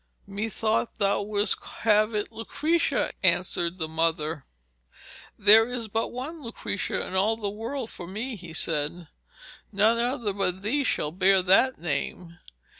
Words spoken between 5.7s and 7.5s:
but one Lucrezia in all